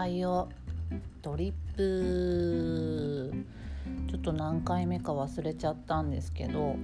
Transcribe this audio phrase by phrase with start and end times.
[0.00, 0.48] 始まりましたあたいを
[1.20, 3.32] ドリップ。
[4.08, 6.76] ちょっと何回目か忘れちゃったんですけど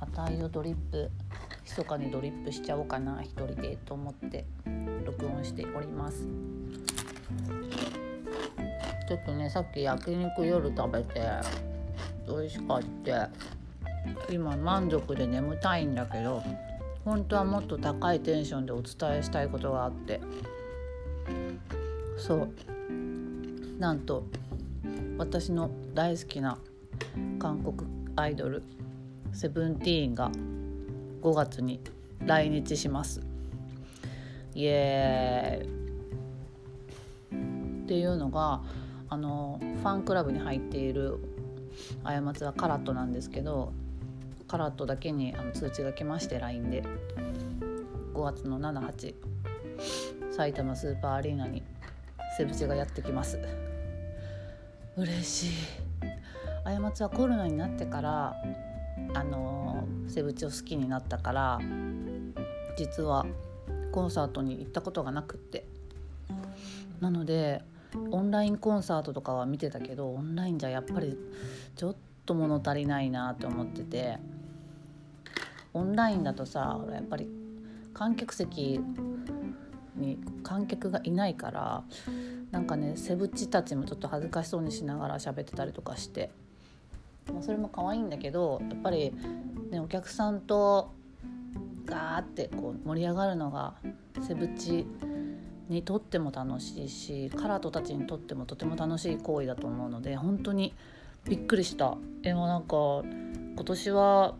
[0.00, 1.10] あたいをドリップ。
[1.64, 4.46] 密かにドリップしちゃおうかな一人でと思って
[5.04, 6.26] 録音しております。
[9.08, 11.20] ちょっとねさっき焼肉夜食べて
[12.26, 13.28] 美味しかった。
[14.30, 16.42] 今満足で眠たいんだけど
[17.04, 20.20] 本当はもっと高いテンションでお伝えしたいことがあって。
[22.16, 22.48] そう。
[23.78, 24.24] なんと
[25.18, 26.58] 私の大好きな
[27.38, 28.62] 韓国アイドル
[29.32, 30.30] セブンティーンが
[31.22, 31.80] 5月に
[32.24, 33.20] 来日します。
[34.54, 35.76] イエーイ。
[37.84, 38.62] っていうのが
[39.08, 41.18] あのファンクラブに入っている
[42.02, 43.72] 過ちはカラットなんですけど
[44.48, 46.82] カラットだけにあの通知が来まして LINE で。
[48.16, 49.14] 5月の78
[50.34, 51.62] 埼玉スーパーアリーナに
[52.36, 53.38] セブチがやってきます。
[54.96, 55.50] 嬉しい。
[56.64, 58.36] 過ちはコロナになってから
[59.14, 61.60] あのセブチを好きになったから
[62.76, 63.24] 実は
[63.92, 65.66] コンサートに行ったことがなくって。
[67.00, 67.62] なので
[68.10, 71.16] オンラインコンサートとかは見てたけどオンラインじゃやっぱり
[71.76, 74.18] ちょっと物足りないなと思ってて。
[75.76, 77.28] オンラインだとさやっぱり
[77.92, 78.80] 観客席
[79.96, 81.84] に観客がいないから
[82.50, 86.30] なんかねセブチたちもちょっと恥ずかしそうにしながら喋ってたりとかして、
[87.32, 89.12] まあ、それも可愛いんだけどやっぱり、
[89.70, 90.92] ね、お客さんと
[91.84, 93.74] ガーってこう盛り上がるのが
[94.26, 94.86] セブチ
[95.68, 100.74] にとっても楽しいしカラトたちにとってもとても楽しい行為だと思うので本当に
[101.24, 101.96] びっくりした。
[102.22, 103.02] えもなんか
[103.56, 104.34] 今年は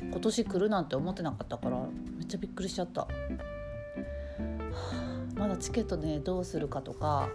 [0.00, 1.78] 今年来るなんて思ってなかったから
[2.16, 3.08] めっちゃびっくりしちゃった、
[5.36, 7.28] まだチケットねどうするかとか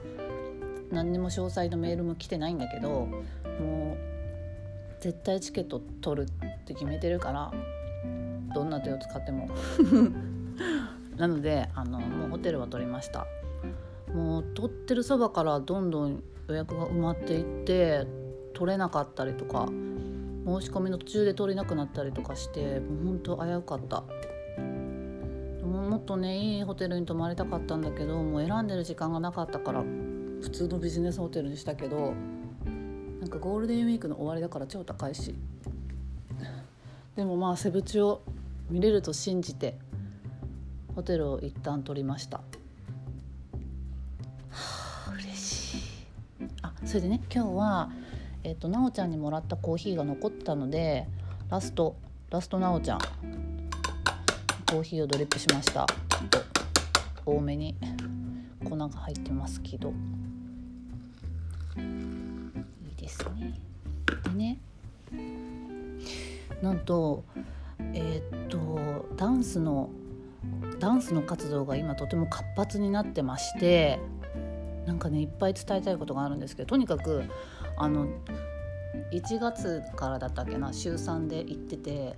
[0.91, 3.07] 何にも詳細のメールも来てないんだけど
[3.59, 7.51] もう絶対チケット取るって決めてるから
[8.53, 9.49] どんな手を使っても。
[11.17, 13.27] なのであのもうホテルは取りました。
[14.13, 18.05] もう取ってるそばからどんどん予約が埋まっていって
[18.53, 19.67] 取れなかったりとか
[20.45, 24.03] 申し込みの途中で取れなくなったりとかしてもうほんと危うかった。
[26.01, 29.83] っとねいいホテルに泊まりたかったんだけどもう選んでる時間がなかったから
[30.41, 32.13] 普通のビジネスホテルにしたけど
[33.19, 35.35] なんかゴールデンウィークの終わりだから超高いし。
[37.15, 38.21] でもまあセブチを
[38.69, 39.77] 見れると信じて
[40.95, 42.37] ホテルを一旦取りました。
[42.37, 42.43] は
[45.09, 45.81] あ嬉しい。
[46.63, 47.91] あそれでね今日は
[48.43, 51.07] えっ、ー、となおちゃんにもらったコーヒーが残ったので
[51.49, 51.95] ラスト
[52.31, 53.60] ラストなおちゃん。
[54.71, 55.85] コーヒーをドリップしました。
[57.25, 57.75] 多めに。
[58.63, 59.91] 粉が入ってますけど。
[61.77, 61.81] い
[62.93, 63.59] いですね。
[64.23, 64.59] でね。
[66.61, 67.25] なんと
[67.93, 68.79] えっ、と
[69.17, 69.89] ダンスの
[70.79, 73.99] ダンスの活動が今とても活発になってまして
[74.85, 77.23] なんかねいっぱい伝えたいことがあるんですけどとにかく
[77.75, 78.07] あの
[79.11, 82.15] 1月からだったっけな週3で行ってて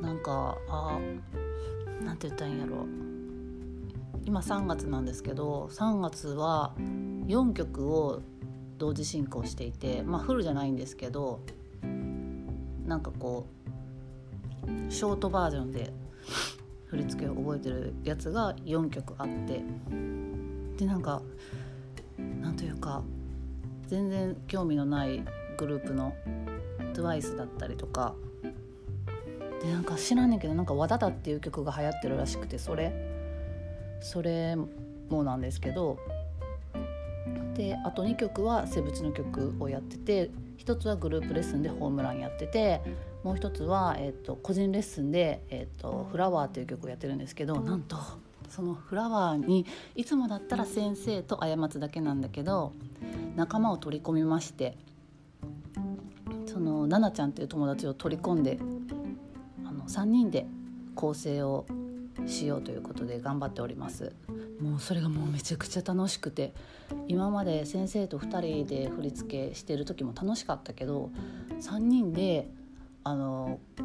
[0.00, 0.98] なんかあ
[2.02, 2.86] なんて言ったんやろ
[4.24, 6.72] 今3月なんですけど3月は
[7.26, 8.22] 4曲を
[8.78, 11.40] 同時進行していてまあフルじゃないんですけど
[12.86, 13.46] なんかこ
[14.88, 15.92] うショートバージョンで
[16.86, 19.62] 振り付けを覚えてるやつが4曲あって
[20.76, 21.22] でなんか
[22.40, 23.02] なんというか
[23.86, 25.24] 全然興味のない
[25.56, 26.14] グループの
[26.94, 28.14] TWICE だったりとか
[29.60, 32.92] でなんか知らんねんけどなんか「和田だ」っていう曲が流行ってるらしくてそれ。
[34.02, 34.56] それ
[35.10, 35.98] もなんですけど。
[37.54, 42.80] であと2曲はセブチの曲をやってて1つはグループレッスンでホームランやってて
[43.22, 47.96] もう一つは、えーと、個人レッスンで、えーと「フラワー」という曲をやってるんですけどなんと
[48.48, 52.72] そのフラワーにいつもだったら先生と過つだけなんだけど
[53.36, 54.76] 仲間を取り込みまして。
[56.46, 58.58] その奈々ちゃんっていう友達を取り込んで
[59.90, 60.46] 3人で
[60.94, 61.66] 構成を
[62.26, 64.12] しようということで頑張っております。
[64.60, 66.52] もうそれがもうめちゃくちゃ楽しくて
[67.08, 71.10] 今まで先生と2人で振り付けしてる時も楽しかったけど
[71.60, 72.50] 3人で
[73.02, 73.84] あのこ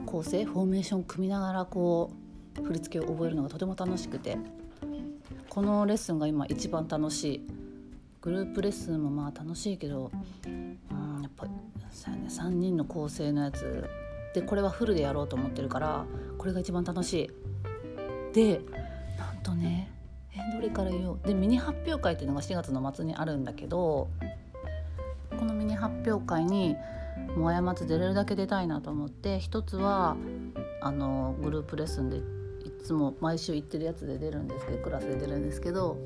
[0.00, 2.12] う構成フォーメーション組みながらこ
[2.60, 4.38] う振り付けを覚えるのがとても楽しくて
[5.48, 7.46] このレッスンが今一番楽しい。
[8.22, 10.12] グループレッスンもまあ楽しいけど
[10.46, 10.78] うん
[11.22, 11.52] やっぱり
[11.90, 13.90] 3人の構成のやつ
[14.34, 16.06] でこれはフルでやろうと思ってるから
[16.38, 17.30] これが一番楽しい。
[18.34, 18.60] で
[19.18, 19.92] なんとね
[20.34, 24.08] えどれから言おうでミニ発表会っていうのが4月の末にあるんだけど
[25.38, 26.76] このミニ発表会に
[27.36, 30.16] もう過ち出れるだけ出たいなと思って一つは
[30.80, 32.22] あのグループレッスンでい
[32.82, 35.98] つも毎週行ってるやつで出るんですけどクラスで出るんですけど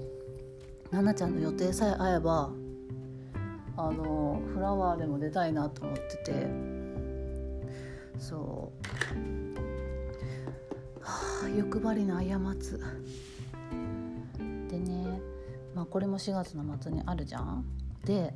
[0.91, 2.51] 奈々ちゃんの予定さえ合えば
[3.77, 6.77] あのフラワーでも出たいなと思ってて
[8.19, 8.87] そう。
[11.01, 12.83] はあ欲張りな過つ
[14.69, 15.21] でね
[15.75, 17.65] まあこれも4月の末にあるじゃん。
[18.05, 18.35] で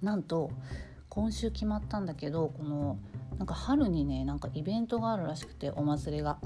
[0.00, 0.50] なんと
[1.08, 2.98] 今週決まったんだけどこの
[3.38, 6.38] なんか春にねなんかイベントがあるらしくてお祭りが。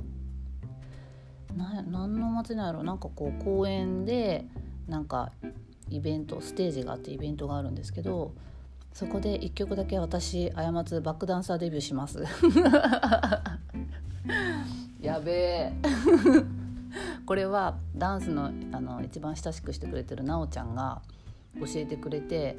[1.57, 4.45] な何のお祭りなんやろなんかこう公園で
[4.89, 5.33] なんか
[5.89, 8.35] イベントステージがあってイベントがあるんですけど
[8.97, 12.25] そこで1曲だけ私過つバックダンサーデビューします。
[15.03, 15.73] やべえ。
[17.27, 21.03] これはダンスのあの一番親しくしてくれてるなおちゃんが
[21.61, 22.57] 教えてくれて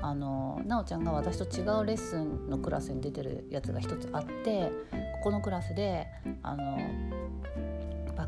[0.00, 4.70] あのなおちゃんが私と違うレッスンのクラスに出てるやつが一つあって
[5.24, 6.06] ここのクラスで
[6.44, 6.82] あのバ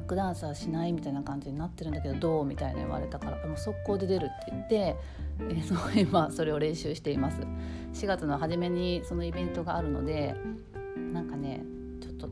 [0.06, 4.96] ックダンサーしないみたいな感じになってるんだけどどうみたいな言われたからもう速攻で出るって言って、
[5.40, 7.40] えー、今それを練習しています。
[7.92, 10.34] 4月の初めにそのイベントがあるので
[11.12, 11.64] なんかね
[12.00, 12.28] ちょっと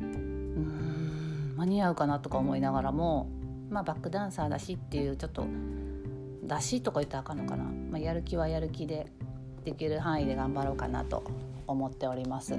[0.00, 3.30] うん間に合うかなとか思いながらも
[3.70, 5.46] まあバックダンサーだしっていうちょっと
[6.44, 9.06] だしとか言ったらあかんのかな、まあ、やる気はやる気で
[9.64, 11.24] できる範囲で頑張ろうかなと
[11.66, 12.54] 思っております。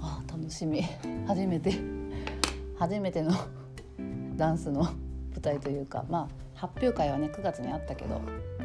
[0.00, 0.82] あ楽しみ。
[1.26, 2.01] 初めて。
[2.82, 3.30] 初めての
[4.36, 8.20] ダンスの舞台というかまあ発表会はね9月にあったけど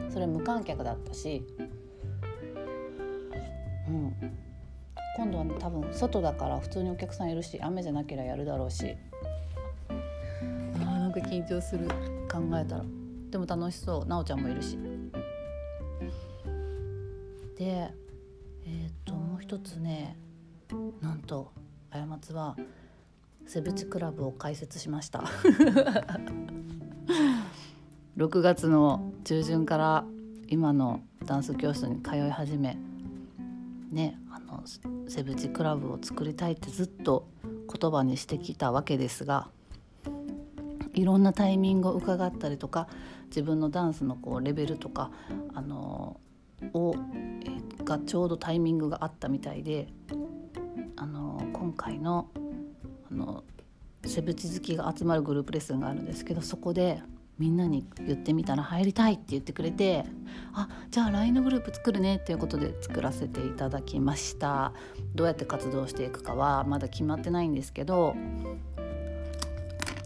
[0.10, 1.46] それ無観客だったし
[3.88, 4.14] うん。
[5.18, 8.98] 今度はね多分外だから普通にお客さんいるし雨じゃなければやるだろうし。
[10.80, 11.88] あなんか緊張する。
[12.28, 12.86] 考えたら。
[13.30, 14.06] でも楽しそう。
[14.08, 14.80] なおちゃんもいるし。
[17.56, 20.18] でえっ、ー、ともう一つね
[21.02, 21.52] なんと
[21.92, 22.58] 過つは
[23.48, 25.24] セブチクラブを開設しました。
[28.18, 30.06] 6月の中旬から
[30.48, 32.78] 今のダンス教室に通い始め
[33.92, 34.64] ねあの
[35.08, 37.28] セブチクラブを作りたいってずっと
[37.72, 39.50] 言葉にしてきたわけですが
[40.94, 42.88] いろんなタイミングを伺ったりとか
[43.28, 45.12] 自分のダンスのこうレベルとか
[45.54, 46.20] あの
[46.74, 46.96] を、
[47.84, 49.90] がちょうどタイミングがあったみたいで
[50.96, 52.30] あの今回の
[53.10, 53.44] あの
[54.06, 57.02] セブチ好きが集まるグループレッスンがあるんですけどそこで
[57.38, 60.06] みんなに言ってみたら入りたいって言ってくれて
[60.54, 64.74] あじゃあ LINE のグループ作るねっていうことで作らせていただきました。
[65.14, 68.16] どうやって活動していくかはまだ決まってないんですけど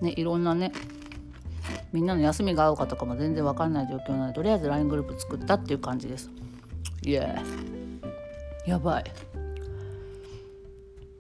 [0.01, 0.73] ねいろんなね
[1.93, 6.29] みんなの休みが合うかとかも全然分かんない状況なのでとりあえず LINE グループ作ったっていう感じです。
[7.03, 9.03] イエーやばい。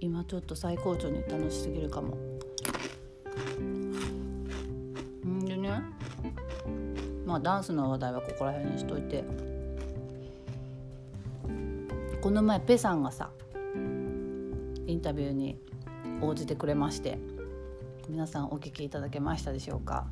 [0.01, 2.17] 今ちょっと最高潮に楽しすぎるかも。
[5.25, 5.69] んでね
[7.25, 9.23] まあダンスの話題はここら辺にしといて。
[12.21, 13.31] この前ペさんがさ
[14.85, 15.57] インタビューに
[16.21, 17.17] 応じてくれまして
[18.07, 20.05] 皆さんお聞きいただけましたでしょうか？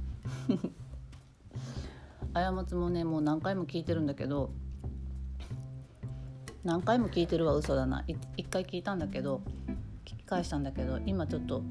[2.33, 4.49] 過ちもねもう何回も聞いてるんだけど
[6.63, 8.03] 何回も聞いてるは嘘だな。
[8.37, 9.41] 一回聞いたんだけど
[10.29, 11.63] 返したんだけど今ちょっと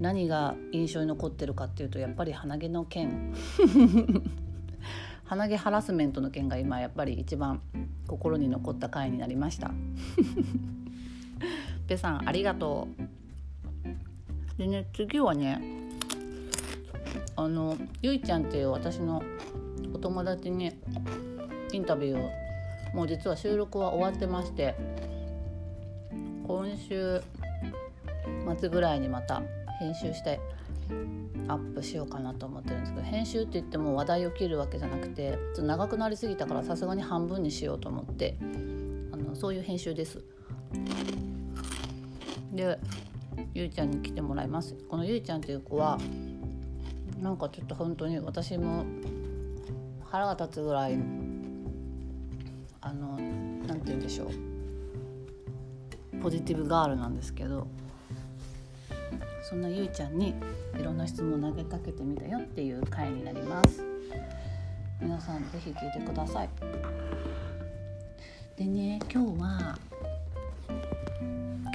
[0.00, 3.34] 何が印象に残ってるかっていうとやっぱり鼻毛の件。
[5.24, 7.60] 鼻毛ハラスメントの件が今やっぱり一番
[8.06, 9.72] 心に残った回になりました。
[11.86, 12.88] ペさんありがと
[14.56, 14.58] う。
[14.58, 15.60] でね次はね
[17.36, 19.22] あのゆいちゃんっていう私の
[19.92, 20.72] お友達に
[21.72, 22.30] インタビューを
[22.94, 24.74] もう実は収録は終わってまして
[26.48, 27.22] 今週
[28.58, 29.42] 末ぐらいにまた
[29.78, 30.40] 編集して
[31.46, 38.38] アップしようかなと思ってるんですけど編集って言っても話題を切るわけじゃなくてちょっと長くなりすぎたからさすがに半分にしようと思って
[39.12, 40.24] あのそういう編集です。
[42.52, 42.78] で
[43.54, 45.98] ゆいちゃんに来てもらいますこのゆいちゃんっていう子は
[47.20, 48.84] なんかちょっと本当に私も
[50.04, 50.98] 腹が立つぐらい
[52.80, 53.16] あの
[53.66, 54.57] 何て言うんでしょう
[56.22, 57.66] ポジティブガールなんですけど
[59.48, 60.34] そんなゆいちゃんに
[60.78, 63.82] いろんな質問を投げかけてみたよっていう回になります。
[65.00, 66.48] 皆さん是非聞いてください。
[68.56, 69.78] でね今日は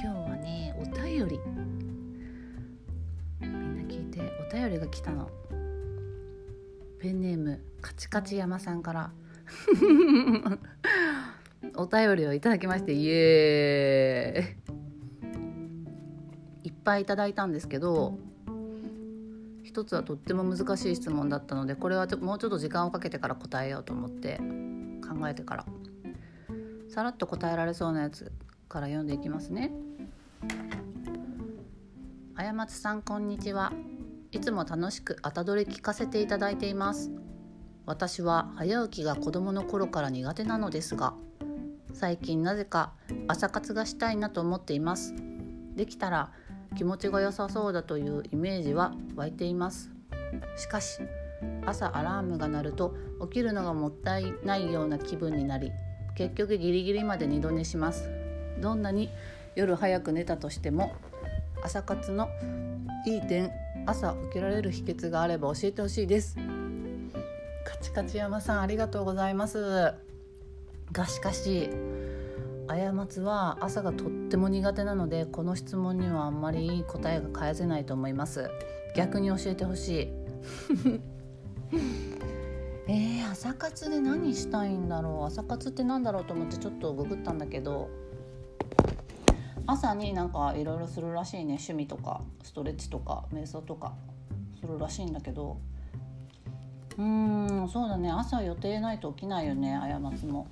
[0.00, 1.40] 日はねお便り。
[3.40, 5.28] みんな聞いてお便便りが来たの。
[7.00, 9.10] ペンネームカチカチ山さんから。
[11.76, 14.72] お便りをいただきましてイエー
[16.64, 16.68] イ。
[16.68, 18.18] いっぱいいただいたんですけど
[19.62, 24.38] 一つはとっても難しい質問だったのでこれはもうちょっと時間をかけてから答えようと思って
[25.02, 25.66] 考えてから。
[26.88, 28.30] さらっと答えられそうなやつ
[28.68, 29.72] から読んでいきますね。
[32.36, 33.72] あやまつさんこんにちは。
[34.30, 37.10] いつも楽しく後取り聞かせていただいています。
[37.86, 41.14] 私は早起きが子供の頃から苦手なのですが
[41.94, 42.92] 最近なぜか
[43.28, 45.14] 朝活がしたいなと思っています。
[45.76, 46.32] できたら
[46.76, 49.90] 気持ちが良さそうだというイメージは湧いています。
[50.56, 51.00] しかし
[51.64, 55.70] 朝アラームが鳴ると起きるのがもったいないような気分になり
[56.16, 58.10] 結局ギリギリまで二度寝します。
[58.60, 59.08] どんなに
[59.54, 60.94] 夜早く寝たとしても
[61.62, 62.28] 朝活の
[63.06, 63.50] いい点
[63.86, 66.36] 朝起きられる秘訣があれば教えてほしいです。
[67.64, 70.13] カチカチ山さんありがとうございます。
[70.94, 71.68] がしかし
[72.68, 78.48] 過ちは朝がとっても苦手なのでこの質問にはあんまりいい答えが返せないと思います。
[78.96, 80.08] 逆に教えてほしい。
[82.86, 85.24] えー、朝活で何したいんだろう？
[85.24, 87.90] 朝活って何だろうと思ってちょっとググったんだけど
[89.66, 91.54] 朝になんかいろいろするらしいね。
[91.54, 93.94] 趣味とかストレッチとか瞑想とか
[94.60, 95.58] するらしいんだけど
[96.96, 98.10] うんそうだね。
[98.10, 100.46] 朝予定ないと起きないよね過ちも。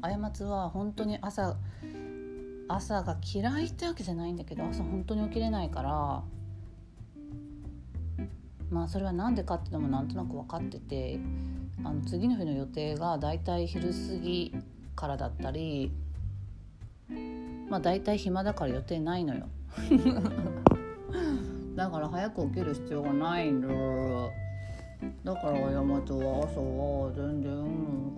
[0.00, 1.56] 過ちは本当に朝
[2.68, 6.22] 朝が嫌いってわけじゃないんだけど朝本当に起きれないから。
[8.70, 11.20] まあそれは何でかっていうのもなんとなく分かってて
[11.84, 14.52] あの次の日の予定がだいたい昼過ぎ
[14.96, 15.92] からだったり
[17.68, 19.46] まあ大体暇だから予定ないのよ。
[21.76, 23.66] だから早く起きる必要がないんだ
[25.24, 27.52] だから山町は朝は全然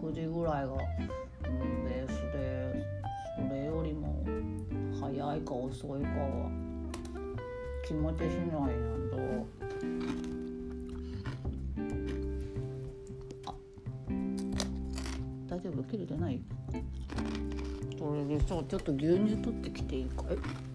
[0.02, 0.76] 9時ぐらいが、う
[1.50, 2.84] ん、ベースで
[3.36, 4.24] それよりも
[5.00, 6.50] 早いか遅いかは
[7.86, 9.10] 気持ちしないなん。
[9.10, 9.16] だ
[15.48, 16.40] 大丈夫切れてない
[17.98, 20.65] それでさちょっと牛乳取ってきていいかい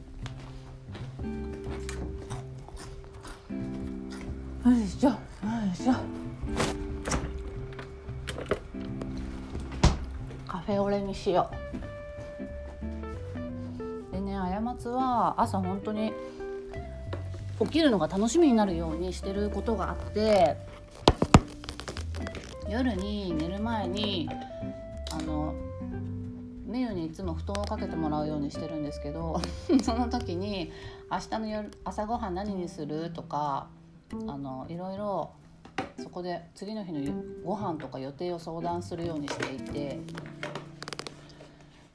[11.12, 11.51] にしよ
[14.10, 16.13] うでね過ちは朝本当に
[17.60, 20.56] 起きるのが楽しみになるようにしてることがあって
[22.70, 24.30] 夜に寝る前に
[25.12, 25.53] あの
[26.65, 29.41] メユにいつも布団をかけてもらうようにしてるんですけど
[29.84, 30.72] その時に
[31.12, 33.68] 「明日の夜朝ごはん何にする?」とか
[34.27, 35.32] あのいろいろ
[36.01, 37.01] そこで次の日の
[37.44, 40.00] ご飯とか予定を相談するようにしていて、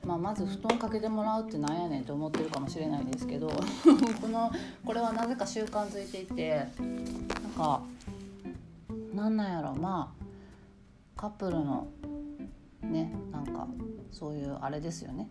[0.06, 3.48] まあ、まず布団かけてもらうってなんやねんって思ってるかもしれないですけど
[4.22, 4.52] この
[4.84, 7.82] これはなぜか習慣づいていてなんか
[9.12, 11.88] なんなんやろまあカップルの
[12.82, 13.66] ねなんか
[14.12, 15.28] そういうあれですよね。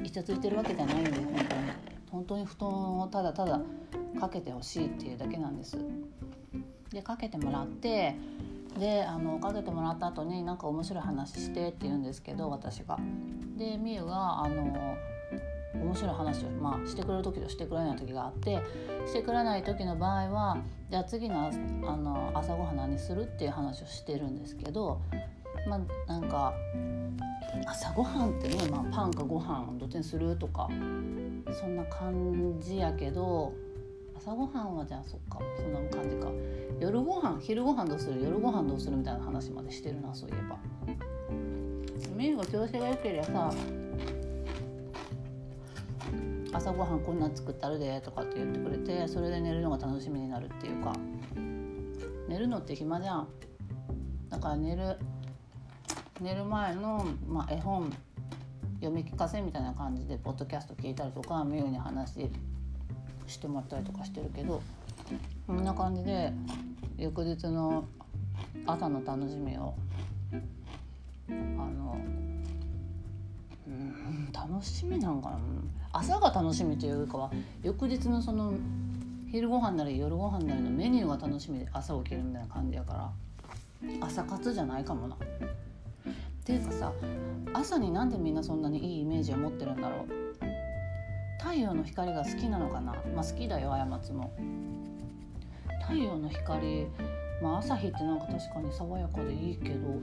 [0.00, 1.98] イチャついてるわけじゃないんで本当に。
[2.10, 3.60] 本当に布団をただただ
[4.18, 5.76] かけてほしいっていうだけなんです。
[6.90, 8.14] でかけてもらって
[8.78, 12.98] であのかけてもらった後になんか面白い話してって言うんですけど私が。
[13.56, 14.96] でみゆがあの
[15.74, 18.58] 面白い話を、まあ、してくれる時としてくれない時があって
[19.06, 20.58] してくれない時の場合は
[20.90, 21.50] じゃあ次の
[21.86, 25.00] あの朝ごはん何するっていう話をしてるんですけど
[25.68, 26.54] まあなんか
[27.66, 30.68] 朝ごはんってね、まあ、パンかご飯どっちにするとか
[31.60, 33.52] そんな感じやけど
[34.18, 35.38] 朝ごはんはじゃあそっか。
[35.56, 36.26] そんな感じか。
[36.80, 38.20] 夜ご飯昼ご飯どうする？
[38.20, 40.58] 夜ご飯どうするみたいな話までしてるなそういえば。
[42.16, 43.54] メイが調子が良ければさ
[46.52, 50.92] 朝ごはんこんなん作ったるでとかって言ってくれてそれで寝るのが楽しみになるっていうか。
[52.28, 53.28] 寝るのって暇じゃん。
[54.28, 54.96] だから寝る
[56.20, 57.92] 寝る前の、まあ、絵本
[58.80, 62.28] 読み聞かせみたいな感じでポッドキャスト聞いたりとかミュウに話
[63.28, 64.62] してもらったりとかしてるけど
[65.46, 66.32] こんな感じで
[66.96, 67.84] 翌日の
[68.66, 69.74] 朝の楽しみを
[71.28, 71.98] あの
[73.66, 75.38] うん楽しみなんかな
[75.92, 77.30] 朝が楽しみというかは
[77.62, 78.52] 翌日のその
[79.30, 83.12] 昼ご飯なり夜ご飯なりのメニューが楽しみで朝起きるみたいな感じやから
[84.00, 85.14] 朝活じゃないかもな。
[85.14, 85.18] っ
[86.44, 86.92] ていうかさ
[87.52, 90.27] 朝になんでみんなそんなにいいイメージを持ってるんだろう
[91.38, 92.92] 太陽の光が好きなのかな？
[93.14, 94.32] まあ好きだよ過つも。
[95.82, 96.86] 太陽の光
[97.42, 100.00] まあ朝日ってなんか確かに爽やかでいいけど。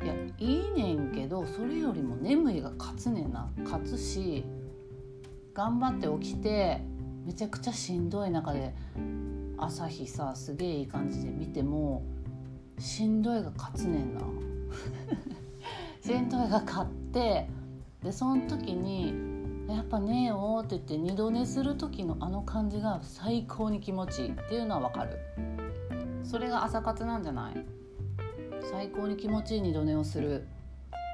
[0.00, 3.50] いやいいねんけどそれよりも眠いが勝つねんな。
[3.64, 4.44] 勝つし
[5.54, 6.80] 頑張って起きて
[7.26, 8.74] めちゃくちゃしんどい中で
[9.56, 12.04] 朝日さすげえいい感じで見ても
[12.78, 14.20] しんどいが勝つねんな。
[16.00, 17.48] しんどいが勝って
[18.02, 19.14] でその時に
[19.68, 25.18] 「やっぱねえよ」って言って二度寝する時のあの感じが最高に気持ちいいっていうのはわかる。
[26.24, 27.64] それが朝活なんじゃない？
[28.70, 30.46] 最高に気持ちいい二度寝をする。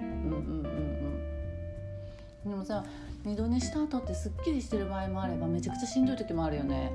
[0.00, 0.66] うんうんうん
[2.44, 2.50] うん。
[2.50, 2.84] でもさ
[3.24, 6.92] 二度寝した後ってすっきりしてる場合もあればめちゃくちゃしんどい時もあるよね。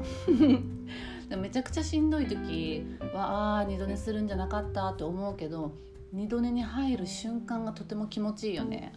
[1.36, 5.72] めちゃくちゃしんどい時はあ二度寝するんじゃなかったって思うけど
[6.12, 8.94] 二度寝に入る瞬間がとても気持ちいいよね。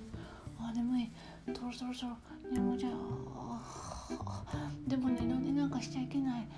[0.69, 1.11] あ眠い
[1.53, 2.17] とろとろとろ
[2.53, 2.79] 眠い
[4.87, 6.49] でも二度寝なんかしちゃいけない。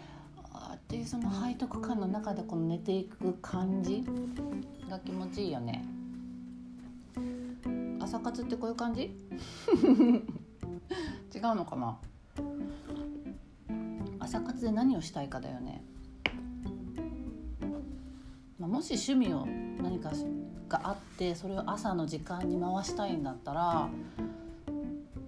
[0.52, 4.04] あっていうその背徳感の中でこの寝ていく感じ
[4.88, 5.84] が気持ちいいよね。
[8.00, 9.02] 朝活ってこういう感じ？
[11.34, 11.98] 違うのかな？
[14.20, 15.84] 朝活で何をしたいかだよね、
[18.58, 19.46] まあ、もし趣味を
[19.82, 20.12] 何か
[20.68, 23.88] があってそれを朝の時間に回したいんだったら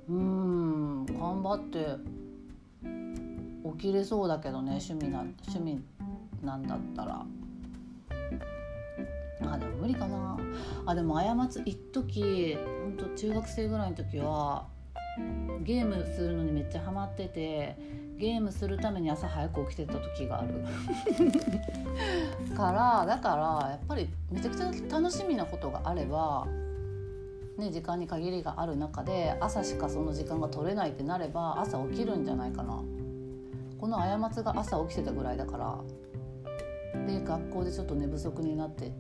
[0.09, 1.97] うん頑張って
[3.79, 5.83] 起きれそうだけどね趣味な趣味
[6.43, 7.27] なんだったら。
[9.43, 10.39] あでも無理かな。
[10.87, 14.67] あでも過ち一時ほんと中学生ぐらいの時は
[15.63, 17.77] ゲームするのにめっちゃハマってて
[18.19, 20.65] ゲームするために朝早く起きてた時がある
[22.57, 26.47] からだからやっぱりめちゃくちゃ楽しみなことがあれば、
[27.59, 32.83] ね、時間に限りがある中で朝しかその時間が取れないってなれば朝起きるんじゃないかな。
[33.79, 35.79] この過つが朝起きてたぐらいだから
[37.07, 38.91] で学校でちょっと寝不足になって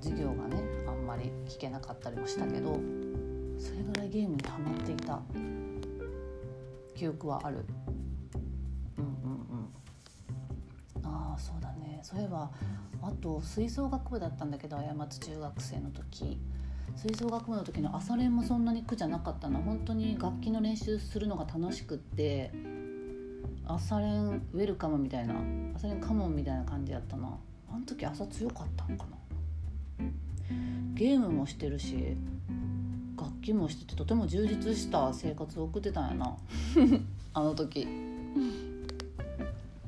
[0.00, 2.80] 授業がねあんまり聞けなかったりもしたけど
[3.58, 5.20] それぐらいゲームにハマっていた。
[6.94, 7.64] 記憶はある。
[8.96, 9.10] うんうん
[11.02, 11.06] うん。
[11.06, 12.00] ああそうだね。
[12.02, 12.50] そういえば
[13.02, 16.40] あと吹奏楽部だったんだけど過つ中学生の時。
[16.96, 22.50] 吹奏楽部の時の朝練もそんなに苦じゃなかったな本当に楽器の練習するのが楽しくって
[23.66, 25.34] 朝練ウェルカムみたいな
[25.76, 27.38] 朝練カモンみたいな感じやったな
[27.70, 29.18] あの時朝強かったんかな。
[30.94, 32.16] ゲームもしてるし
[33.20, 36.36] 楽器もしててとても充実した生活を送ってたんやな。
[37.34, 37.86] あの時。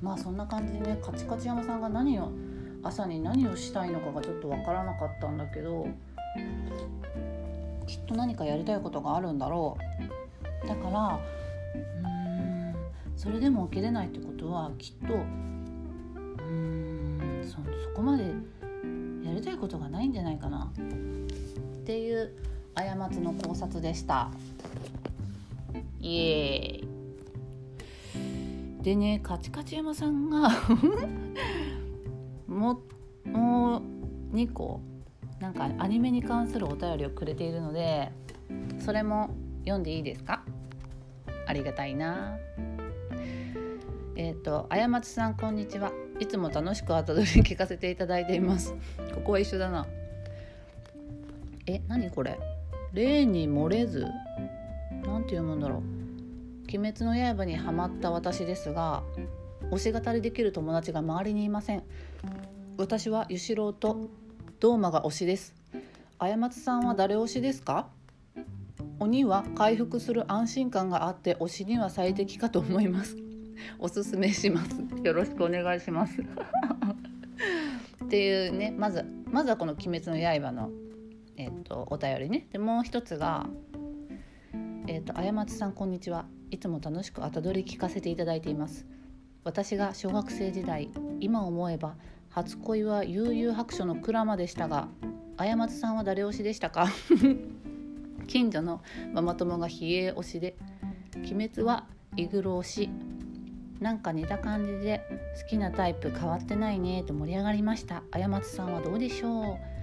[0.02, 2.30] まあそんな感じでねカチカチ山さんが何を
[2.82, 5.86] 朝に何をしたいのかがちょっと分からなかったんだけど
[7.86, 9.76] きっと何かやりたいことがあるんだろ
[10.64, 10.66] う。
[10.66, 11.20] だから
[12.04, 12.74] うん
[13.16, 17.60] それでも起きれないってことはきっとうんそそ
[17.94, 18.24] こまで
[19.24, 20.70] やりたいことがないんじゃないかな。
[20.74, 22.32] っていう
[22.84, 24.30] 過ちの考察でした。
[26.00, 28.82] イエーイ。
[28.82, 30.48] でねカチカチ山さんが
[32.48, 32.80] も
[33.24, 33.82] も
[34.32, 34.80] う2個
[35.38, 38.10] なんかアニメに関するお便りをくれているので
[38.78, 40.42] それも読んでいいですか？
[41.46, 42.38] ありがたいな。
[44.16, 45.92] えっ、ー、と過ちさんこんにちは。
[46.18, 48.74] いつも楽しく後取り聞かせていただいています。
[49.14, 49.86] ここは一緒だな。
[51.66, 52.38] え何これ？
[52.92, 54.06] 例に漏れず
[55.04, 55.78] なんて読むんだろう。
[56.68, 59.02] 鬼滅の刃にはまった私ですが
[59.70, 61.82] 推し語りできる友達が周りにいません。
[62.76, 64.08] 私はゆしろうと
[64.58, 65.54] ドーマが推しです。
[66.18, 67.88] 過ちさんは誰推しですか？
[68.98, 73.16] 鬼は回復する安心感があって推しには最適かと思います。
[73.78, 74.76] おすすめします。
[75.02, 76.20] よろしくお願いします。
[78.04, 80.70] っていうねまずまずはこの「鬼滅の刃の」
[81.40, 82.46] えーと、お便りね。
[82.52, 83.46] でもう一つが
[84.86, 86.26] 「えーと、過ちさんこんにちは。
[86.50, 88.84] いつも楽しく後取り聞かせていただいています。
[89.42, 91.94] 私が小学生時代今思えば
[92.28, 94.88] 初恋は悠々白書のクラマでしたが
[95.38, 96.88] 過ちさんは誰推しでしたか？
[98.28, 98.82] 近所の
[99.14, 100.56] ママ友が比叡推しで
[101.16, 102.90] 鬼滅はイグロ推し。
[103.80, 105.00] なんか似た感じで
[105.42, 108.02] 好きなタイプ変わってないねと盛り上がりました。
[108.10, 109.79] 過ちさんはどうでしょう？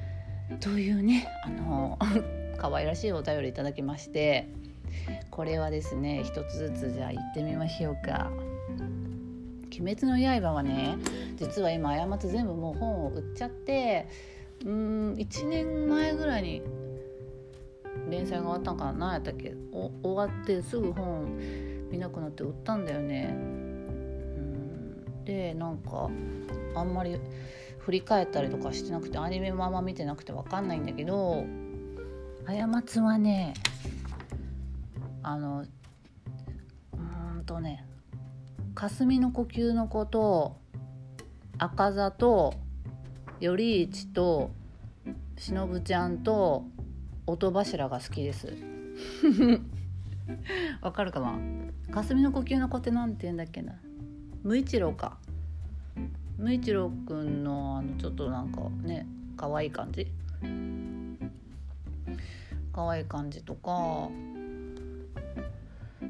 [0.59, 1.97] というねあの
[2.57, 4.47] 可愛らしいお便りいただきまして
[5.29, 8.31] これはですね一つずつじゃあ行ってみましょうか。
[9.79, 10.97] 鬼滅の刃はね
[11.35, 14.07] 実は今過ち全部もう本を売っちゃって
[14.65, 16.61] うん1年前ぐらいに
[18.09, 21.37] 連載が終わったんかな何やったっけ終わってすぐ本
[21.91, 23.35] 見なくなって売ったんだよね
[25.27, 26.09] でなんか
[26.73, 27.19] あんまり
[27.79, 31.45] 振り返ったりとかしてなくてアニメもあんま見てなくて分かんないんだけど
[32.45, 33.53] 過つはね
[35.21, 35.65] あの
[36.93, 37.83] うんとね
[38.73, 40.55] 霞の呼吸の子と
[41.57, 42.53] 赤座と
[43.41, 44.51] 頼一と
[45.35, 46.63] 忍ちゃんと
[47.25, 48.55] 音柱が好きです。
[50.81, 51.37] わかるかな？
[51.91, 53.73] 霞の呼吸の子って何て言うんだっけな？
[54.47, 55.17] 無一郎か。
[56.37, 59.05] 無一郎くんのあのちょっとなんかね
[59.35, 60.07] 可愛い感じ。
[62.71, 64.09] 可愛い感じとか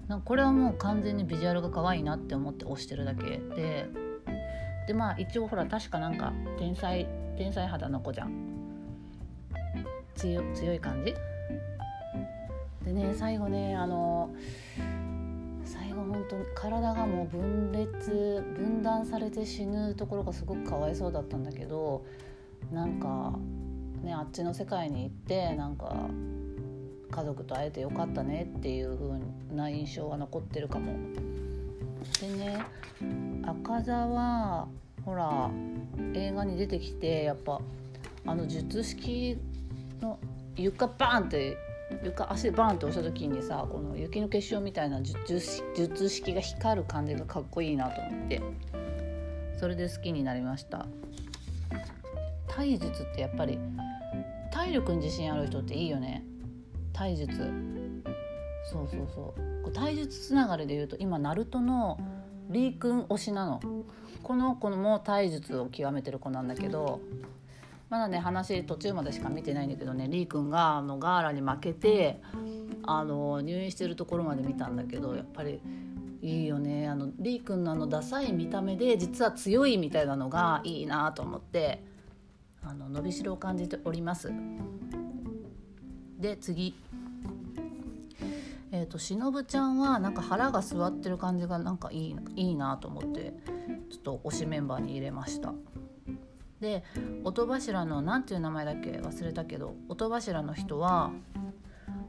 [0.07, 3.39] なんかこれはもう完全にビジュアルが可愛いなって思って押してるだけ。
[3.55, 3.87] で
[4.85, 7.07] でまあ一応ほら確かなんか天才
[7.39, 8.31] 天才肌の子じゃん。
[10.13, 11.15] 強強い感じ。
[12.85, 14.29] でね最後ねあの
[16.17, 22.03] 本当に体がもう分裂分断されて死ぬところがすごくかわいそうだったんだけど
[22.73, 23.33] なんか
[24.01, 25.95] ねあっちの世界に行ってなんか
[27.11, 30.93] 家族と会えてよかったねっていう風な印象が残ってるかも。
[32.19, 32.57] でね
[33.45, 34.67] 赤座は
[35.05, 35.51] ほら
[36.13, 37.61] 映画に出てきてやっぱ
[38.25, 39.37] あの術式
[40.01, 40.17] の
[40.55, 41.57] 床バーンって
[42.03, 48.41] 床足バーンって押した時にさこの雪の結晶みたいな術式が光る感じがかっこいいなと思って。
[49.59, 50.85] それで好きになりました。
[52.47, 53.59] 体術ってやっぱり
[54.51, 56.23] 体力に自信ある人っていいよね。
[56.93, 57.51] 体術。
[58.71, 59.33] そうそうそ
[59.65, 59.71] う。
[59.71, 61.99] 体術つながりで言うと今ナルトの
[62.49, 63.59] リー君推しなの。
[64.23, 66.99] この子も体術を極めてる子なんだけど
[67.89, 72.21] まだね話途中までしか見てないんだけどねリー君があのガーラに負けて
[72.83, 75.61] あの入院してるところまで見たんだけどやっぱり
[76.21, 76.87] いいよね。
[76.87, 81.83] あのリー君のあのダサい見た目で実は強いみたいなのがいいなと思って
[82.63, 84.31] あの伸びしろを感じております。
[86.19, 86.75] で次。
[88.69, 93.33] えーと、しのぶちゃんはなんか腹が座ってる感じがなんかいいいいなと思って
[93.89, 95.53] ちょっと推しメンバーに入れました
[96.59, 96.83] で
[97.23, 98.91] 音柱の何ていう名前だっけ？
[98.91, 101.11] 忘れたけど音柱の人は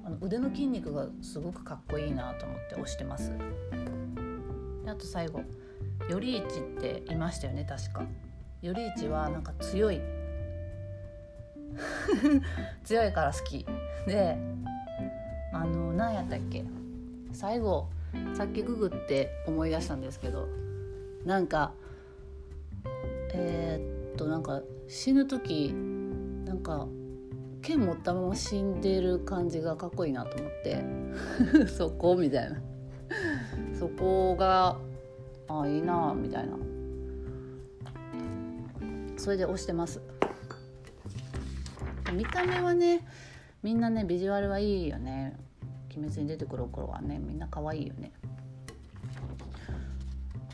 [0.05, 3.33] あの腕の筋肉がすごくかっこいいなと思って推してます。
[4.87, 5.43] あと最後
[6.09, 6.45] 頼一っ
[6.81, 8.07] ていましたよね確か。
[8.63, 10.01] 頼一はなんか強い。
[12.85, 13.67] 強いから好き。
[14.07, 14.39] で
[15.53, 16.65] あの何やったっけ？
[17.33, 17.89] 最後
[18.35, 20.49] さっきググって思い出したんですけど
[21.27, 21.73] なんか
[23.35, 23.88] えー、っと
[24.29, 25.73] なんか死ぬ時
[26.45, 26.87] なんか
[27.63, 30.83] 剣持ったまま死んでる感じがかっこいいなと思って。
[31.69, 32.61] そこみたいな。
[33.79, 34.77] そこが
[35.49, 36.57] あいいなみたいな。
[39.17, 40.01] それで押してます。
[42.15, 43.07] 見た目はね
[43.63, 45.37] みんなねビジュアルはいいよね。
[45.95, 48.13] 鬼滅に出てくる頃はねみんな可愛いよね。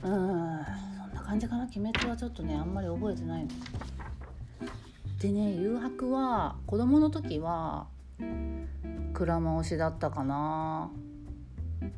[0.03, 0.84] うん。
[1.35, 1.65] 感じかな？
[1.65, 3.43] 鬼滅はちょっとねあんまり覚えてない。
[3.43, 3.49] の
[5.19, 7.89] でね誘白は子供の時は
[9.13, 10.93] 鞍馬推しだったかな。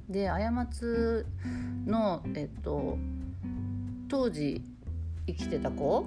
[0.09, 1.27] で過つ
[1.85, 2.97] のえっと
[4.09, 4.63] 当時
[5.27, 6.07] 生きてた子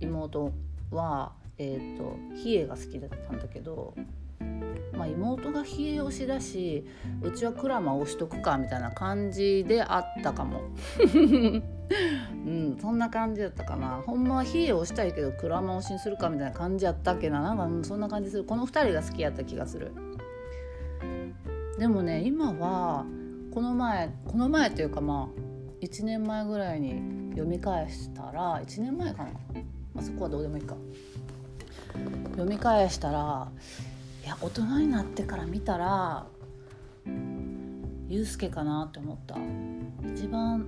[0.00, 0.50] 妹
[0.90, 3.94] はえーと、比叡が好きだったんだけど、
[4.96, 6.84] まあ、妹が比叡推しだし
[7.22, 10.62] うちはクラマ推しとくかみたいな感じであったかも。
[12.46, 14.02] うん、そんな感じだったかな。
[14.06, 17.42] ほんまは比叡推したいけどクラマ推しにするかみたいな感じやったっけな。
[17.54, 18.44] なんか、そんな感じする。
[18.44, 19.92] この2人が好きやった気がする。
[21.78, 23.04] でもね今は
[23.52, 29.30] この前この前というかまあ1年前ぐらいに読み返したら1年前かな、
[29.92, 30.76] まあ、そこはどうでもいいか。
[32.32, 33.48] 読み返したら
[34.24, 36.26] いや大人になってから見たら
[38.08, 39.36] ユうスケかなって思った。
[40.14, 40.66] 一番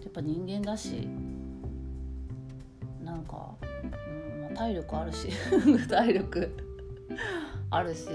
[0.00, 1.08] やっぱ人間だし
[3.02, 3.54] なんか、
[4.48, 5.28] うん、体力あるし
[5.88, 6.56] 体力
[7.70, 8.08] あるし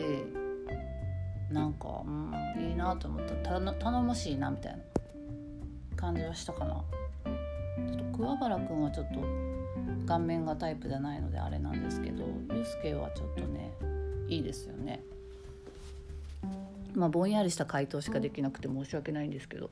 [1.52, 3.36] なんか、うん、いいなと思った。
[3.74, 4.80] 頼もしいなみたいな
[5.98, 6.84] 感じはしたかな。
[7.92, 9.20] ちょっと桑原君はちょっと
[10.06, 13.74] 顔面がタイプじゃないのであれなんですけどユースケはちょっとね
[14.34, 15.04] いいですよね。
[16.94, 19.72] まあぼんやりした回答しかできなくて申し訳ないんですけど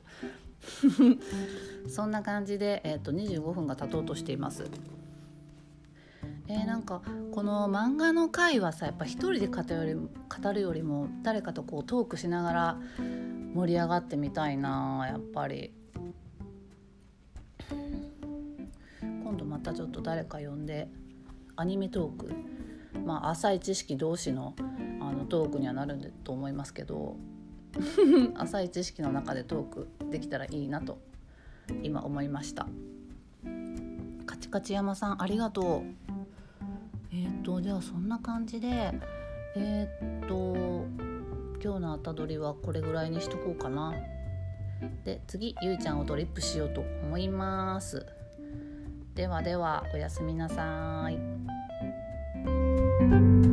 [1.88, 4.64] そんな感じで、えーと、25分が経とうとしています。
[6.48, 12.80] えー、なんかこの漫画の回はさやっぱ一人で語るより語るよりも誰かとこうトークしながら
[13.54, 15.72] 盛り上がってみたいなやっぱり
[19.22, 20.88] 今度またちょっと誰か呼んで
[21.56, 22.34] アニメトーク
[23.04, 24.54] まあ浅い知識同士の
[25.00, 27.16] あのトークにはなると思いますけど
[28.36, 30.98] 浅い知識の中でトークできたらいいなと
[31.82, 32.66] 今思いました。
[34.26, 36.12] カチカチ山さんありがとう。
[37.12, 38.92] えっ、ー、とじゃあそんな感じで
[39.56, 40.86] えっ、ー、と
[41.62, 43.94] 今日のあたどりはこれぐらいにしとこうかな。
[45.04, 48.04] で次ゆいちゃんをドリップしようと思います。
[49.14, 51.51] ではではおやすみなさい
[53.12, 53.51] thank you